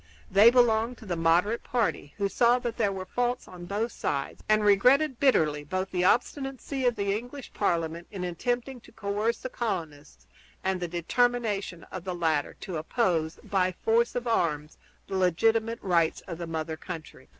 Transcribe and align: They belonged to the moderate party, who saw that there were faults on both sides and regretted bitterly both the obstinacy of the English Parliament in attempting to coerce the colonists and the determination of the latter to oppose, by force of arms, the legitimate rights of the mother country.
They 0.31 0.49
belonged 0.49 0.97
to 0.97 1.05
the 1.05 1.15
moderate 1.15 1.63
party, 1.63 2.15
who 2.17 2.27
saw 2.27 2.57
that 2.57 2.77
there 2.77 2.91
were 2.91 3.05
faults 3.05 3.47
on 3.47 3.65
both 3.67 3.91
sides 3.91 4.43
and 4.49 4.63
regretted 4.65 5.19
bitterly 5.19 5.63
both 5.63 5.91
the 5.91 6.03
obstinacy 6.05 6.87
of 6.87 6.95
the 6.95 7.15
English 7.15 7.53
Parliament 7.53 8.07
in 8.09 8.23
attempting 8.23 8.81
to 8.81 8.91
coerce 8.91 9.37
the 9.41 9.49
colonists 9.49 10.25
and 10.63 10.79
the 10.79 10.87
determination 10.87 11.83
of 11.91 12.03
the 12.03 12.15
latter 12.15 12.55
to 12.61 12.77
oppose, 12.77 13.37
by 13.43 13.73
force 13.73 14.15
of 14.15 14.25
arms, 14.25 14.79
the 15.05 15.15
legitimate 15.15 15.77
rights 15.83 16.21
of 16.21 16.39
the 16.39 16.47
mother 16.47 16.77
country. 16.77 17.29